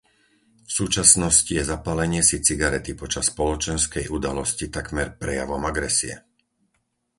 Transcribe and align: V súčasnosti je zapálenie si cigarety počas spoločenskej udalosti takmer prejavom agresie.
V 0.65 0.65
súčasnosti 0.79 1.51
je 1.57 1.61
zapálenie 1.73 2.21
si 2.29 2.37
cigarety 2.47 2.91
počas 3.01 3.25
spoločenskej 3.33 4.05
udalosti 4.17 4.65
takmer 4.77 5.07
prejavom 5.23 5.61
agresie. 5.71 6.15